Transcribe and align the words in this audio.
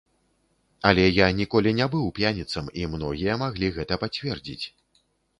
Але 0.91 1.03
я 1.17 1.25
ніколі 1.39 1.73
не 1.79 1.85
быў 1.95 2.05
п'яніцам, 2.19 2.71
і 2.83 2.87
многія 2.93 3.35
маглі 3.41 3.69
гэта 3.75 3.99
пацвердзіць. 4.05 4.65